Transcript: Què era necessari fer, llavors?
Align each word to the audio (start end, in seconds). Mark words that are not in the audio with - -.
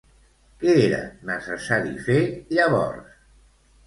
Què 0.61 0.71
era 0.85 1.01
necessari 1.29 1.91
fer, 2.07 2.17
llavors? 2.57 3.21